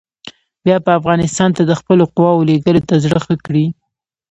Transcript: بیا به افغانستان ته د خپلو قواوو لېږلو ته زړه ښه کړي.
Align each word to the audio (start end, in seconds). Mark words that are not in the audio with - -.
بیا 0.63 0.77
به 0.85 0.91
افغانستان 0.99 1.49
ته 1.57 1.61
د 1.65 1.71
خپلو 1.79 2.03
قواوو 2.15 2.47
لېږلو 2.49 2.81
ته 2.89 2.95
زړه 3.03 3.19
ښه 3.25 3.35
کړي. 3.45 3.65